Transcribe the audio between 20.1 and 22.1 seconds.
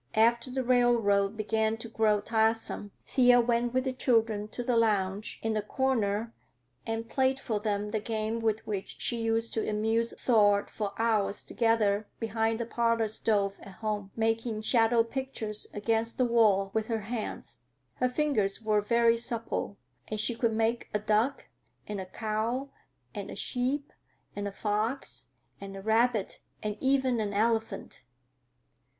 she could make a duck and a